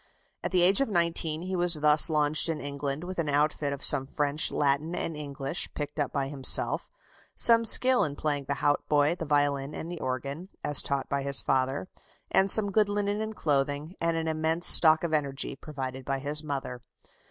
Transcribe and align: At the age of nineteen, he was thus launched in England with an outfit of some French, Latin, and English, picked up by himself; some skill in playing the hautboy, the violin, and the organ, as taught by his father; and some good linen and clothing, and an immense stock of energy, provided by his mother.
At 0.43 0.49
the 0.51 0.63
age 0.63 0.81
of 0.81 0.89
nineteen, 0.89 1.43
he 1.43 1.55
was 1.55 1.75
thus 1.75 2.09
launched 2.09 2.49
in 2.49 2.59
England 2.59 3.03
with 3.03 3.19
an 3.19 3.29
outfit 3.29 3.71
of 3.71 3.83
some 3.83 4.07
French, 4.07 4.49
Latin, 4.49 4.95
and 4.95 5.15
English, 5.15 5.71
picked 5.75 5.99
up 5.99 6.11
by 6.11 6.27
himself; 6.27 6.89
some 7.35 7.65
skill 7.65 8.03
in 8.03 8.15
playing 8.15 8.45
the 8.45 8.55
hautboy, 8.55 9.13
the 9.17 9.27
violin, 9.27 9.75
and 9.75 9.91
the 9.91 9.99
organ, 9.99 10.49
as 10.63 10.81
taught 10.81 11.07
by 11.07 11.21
his 11.21 11.39
father; 11.39 11.87
and 12.31 12.49
some 12.49 12.71
good 12.71 12.89
linen 12.89 13.21
and 13.21 13.35
clothing, 13.35 13.93
and 14.01 14.17
an 14.17 14.27
immense 14.27 14.65
stock 14.65 15.03
of 15.03 15.13
energy, 15.13 15.55
provided 15.55 16.03
by 16.03 16.17
his 16.17 16.43
mother. 16.43 16.81